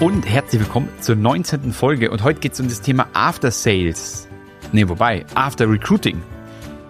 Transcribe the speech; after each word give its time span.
und 0.00 0.24
herzlich 0.26 0.60
willkommen 0.60 0.88
zur 1.00 1.16
19. 1.16 1.72
Folge. 1.72 2.12
Und 2.12 2.22
heute 2.22 2.38
geht 2.38 2.52
es 2.52 2.60
um 2.60 2.68
das 2.68 2.80
Thema 2.80 3.08
After 3.14 3.50
Sales. 3.50 4.28
Ne, 4.72 4.88
wobei, 4.88 5.26
After 5.34 5.68
Recruiting. 5.68 6.22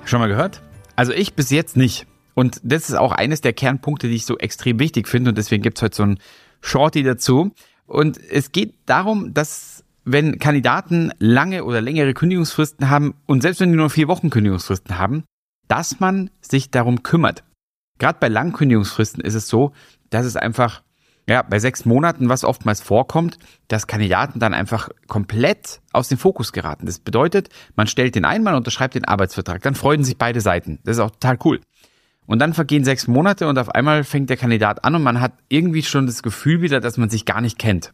Schon 0.05 0.21
mal 0.21 0.29
gehört? 0.29 0.61
Also 0.95 1.13
ich 1.13 1.35
bis 1.35 1.51
jetzt 1.51 1.77
nicht. 1.77 2.07
Und 2.35 2.61
das 2.63 2.91
ist 2.91 2.97
auch 2.97 3.13
eines 3.13 3.41
der 3.41 3.55
Kernpunkte, 3.55 4.09
die 4.09 4.17
ich 4.17 4.27
so 4.27 4.37
extrem 4.37 4.79
wichtig 4.79 5.09
finde. 5.09 5.31
Und 5.31 5.39
deswegen 5.39 5.63
gibt 5.63 5.79
es 5.79 5.83
heute 5.83 5.97
so 5.97 6.03
ein 6.03 6.19
Shorty 6.61 7.03
dazu. 7.03 7.53
Und 7.87 8.21
es 8.31 8.53
geht 8.53 8.75
darum, 8.85 9.33
dass 9.33 9.85
wenn 10.05 10.39
Kandidaten 10.39 11.13
lange 11.19 11.65
oder 11.65 11.81
längere 11.81 12.13
Kündigungsfristen 12.13 12.91
haben 12.91 13.15
und 13.27 13.41
selbst 13.41 13.61
wenn 13.61 13.71
die 13.71 13.77
nur 13.79 13.91
vier 13.91 14.09
Wochen 14.09 14.29
Kündigungsfristen 14.29 14.99
haben, 14.99 15.25
dass 15.67 16.01
man 16.01 16.31
sich 16.43 16.71
darum 16.71 17.03
kümmert. 17.03 17.43
Gerade 17.99 18.19
bei 18.21 18.29
langen 18.29 18.53
Kündigungsfristen 18.53 19.23
ist 19.23 19.35
es 19.35 19.49
so, 19.49 19.73
dass 20.11 20.27
es 20.27 20.37
einfach 20.37 20.83
ja, 21.29 21.43
bei 21.43 21.59
sechs 21.59 21.85
Monaten, 21.85 22.31
was 22.31 22.43
oftmals 22.43 22.81
vorkommt, 22.81 23.39
dass 23.69 23.87
Kandidaten 23.87 24.41
dann 24.41 24.55
einfach 24.55 24.89
komplett 25.09 25.81
aus 25.93 26.09
dem 26.09 26.17
Fokus 26.17 26.53
geraten. 26.53 26.87
Das 26.87 26.99
bedeutet, 26.99 27.51
man 27.77 27.87
stellt 27.87 28.15
den 28.15 28.25
ein, 28.25 28.43
man 28.43 28.55
unterschreibt 28.55 28.95
den 28.95 29.05
Arbeitsvertrag, 29.05 29.63
dann 29.63 29.75
freuen 29.75 30.05
sich 30.05 30.17
beide 30.17 30.41
Seiten. 30.41 30.79
Das 30.85 30.97
ist 30.97 31.01
auch 31.01 31.11
total 31.11 31.39
cool. 31.45 31.61
Und 32.25 32.39
dann 32.39 32.55
vergehen 32.55 32.85
sechs 32.85 33.07
Monate 33.09 33.47
und 33.47 33.59
auf 33.59 33.69
einmal 33.69 34.05
fängt 34.05 34.31
der 34.31 34.39
Kandidat 34.39 34.85
an 34.85 34.95
und 34.95 35.03
man 35.03 35.21
hat 35.21 35.33
irgendwie 35.51 35.83
schon 35.83 36.07
das 36.07 36.23
Gefühl 36.23 36.63
wieder, 36.63 36.81
dass 36.81 36.97
man 36.97 37.11
sich 37.11 37.27
gar 37.27 37.43
nicht 37.43 37.59
kennt. 37.59 37.93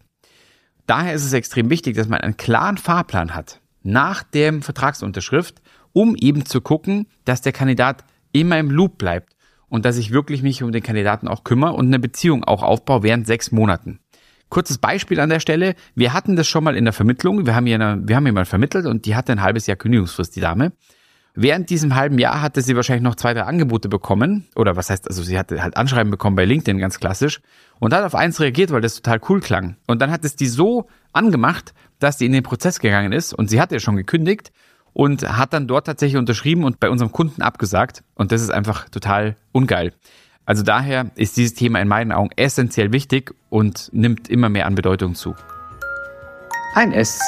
Daher 0.87 1.13
ist 1.15 1.25
es 1.25 1.33
extrem 1.33 1.71
wichtig, 1.71 1.97
dass 1.97 2.09
man 2.09 2.21
einen 2.21 2.37
klaren 2.37 2.79
Fahrplan 2.79 3.35
hat 3.35 3.61
nach 3.83 4.23
der 4.23 4.63
Vertragsunterschrift, 4.63 5.61
um 5.93 6.15
eben 6.17 6.47
zu 6.47 6.61
gucken, 6.61 7.09
dass 7.25 7.43
der 7.43 7.53
Kandidat 7.53 8.05
immer 8.33 8.59
im 8.59 8.71
Loop 8.71 8.99
bleibt 8.99 9.35
und 9.69 9.85
dass 9.85 9.97
ich 9.97 10.11
wirklich 10.11 10.43
mich 10.43 10.63
um 10.63 10.73
den 10.73 10.83
Kandidaten 10.83 11.29
auch 11.29 11.45
kümmere 11.45 11.73
und 11.73 11.87
eine 11.87 11.99
Beziehung 11.99 12.45
auch 12.45 12.63
aufbaue 12.63 13.03
während 13.03 13.27
sechs 13.27 13.53
Monaten. 13.53 14.01
Kurzes 14.49 14.79
Beispiel 14.79 15.21
an 15.21 15.31
der 15.31 15.41
Stelle. 15.41 15.75
Wir 15.95 16.13
hatten 16.13 16.37
das 16.37 16.47
schon 16.47 16.65
mal 16.65 16.77
in 16.77 16.85
der 16.85 16.93
Vermittlung. 16.93 17.47
Wir 17.47 17.55
haben 17.55 17.67
hier, 17.67 17.75
eine, 17.75 18.01
wir 18.07 18.15
haben 18.15 18.27
jemanden 18.27 18.49
vermittelt 18.49 18.87
und 18.87 19.05
die 19.07 19.17
hatte 19.17 19.33
ein 19.33 19.43
halbes 19.43 19.67
Jahr 19.67 19.77
Kündigungsfrist, 19.77 20.37
die 20.37 20.41
Dame. 20.41 20.73
Während 21.37 21.69
diesem 21.69 21.97
halben 21.97 22.19
Jahr 22.21 22.41
hatte 22.41 22.63
sie 22.63 22.77
wahrscheinlich 22.77 23.03
noch 23.03 23.17
zwei, 23.17 23.35
drei 23.35 23.43
Angebote 23.43 23.89
bekommen. 23.89 24.47
Oder 24.55 24.77
was 24.77 24.91
heißt, 24.91 25.09
also 25.09 25.25
sie 25.25 25.37
hatte 25.37 25.61
halt 25.61 25.77
Anschreiben 25.77 26.13
bekommen 26.13 26.37
bei 26.37 26.45
LinkedIn, 26.45 26.79
ganz 26.79 27.01
klassisch. 27.01 27.41
Und 27.81 27.93
hat 27.93 28.05
auf 28.05 28.15
eins 28.15 28.39
reagiert, 28.39 28.71
weil 28.71 28.81
das 28.81 28.95
total 28.95 29.21
cool 29.29 29.41
klang. 29.41 29.77
Und 29.89 30.01
dann 30.01 30.13
hat 30.13 30.25
es 30.25 30.37
die 30.37 30.47
so 30.47 30.87
angemacht, 31.13 31.75
dass 31.99 32.19
sie 32.19 32.27
in 32.27 32.33
den 32.33 32.45
Prozess 32.45 32.79
gegangen 32.79 33.11
ist. 33.11 33.33
Und 33.35 33.51
sie 33.51 33.61
hatte 33.61 33.75
ja 33.75 33.81
schon 33.81 33.97
gekündigt 33.97 34.53
und 34.95 35.37
hat 35.37 35.53
dann 35.53 35.67
dort 35.67 35.87
tatsächlich 35.87 36.17
unterschrieben 36.17 36.65
und 36.65 36.81
bei 36.81 36.89
unserem 36.89 37.13
Kunden 37.13 37.43
abgesagt. 37.43 38.03
Und 38.15 38.33
das 38.33 38.41
ist 38.41 38.51
einfach 38.51 38.89
total 38.89 39.37
ungeil. 39.53 39.93
Also 40.47 40.63
daher 40.63 41.11
ist 41.17 41.37
dieses 41.37 41.55
Thema 41.55 41.81
in 41.81 41.89
meinen 41.89 42.13
Augen 42.13 42.31
essentiell 42.37 42.93
wichtig 42.93 43.35
und 43.51 43.91
nimmt 43.93 44.29
immer 44.29 44.49
mehr 44.49 44.67
an 44.67 44.75
Bedeutung 44.75 45.15
zu. 45.15 45.35
Ein 46.75 46.93
S 46.93 47.21